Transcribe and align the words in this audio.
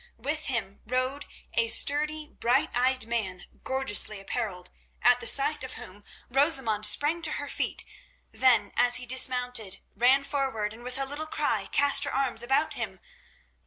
With 0.17 0.45
him 0.45 0.81
rode 0.87 1.27
a 1.53 1.67
sturdy, 1.67 2.25
bright 2.25 2.71
eyed 2.75 3.05
man 3.05 3.45
gorgeously 3.63 4.19
apparelled, 4.19 4.71
at 5.03 5.19
the 5.19 5.27
sight 5.27 5.63
of 5.63 5.73
whom 5.75 6.03
Rosamund 6.27 6.87
sprang 6.87 7.21
to 7.21 7.33
her 7.33 7.47
feet; 7.47 7.85
then, 8.31 8.71
as 8.77 8.95
he 8.95 9.05
dismounted, 9.05 9.79
ran 9.95 10.23
forward 10.23 10.73
and 10.73 10.81
with 10.83 10.97
a 10.97 11.05
little 11.05 11.27
cry 11.27 11.67
cast 11.71 12.03
her 12.05 12.11
arms 12.11 12.41
about 12.41 12.73
him. 12.73 12.99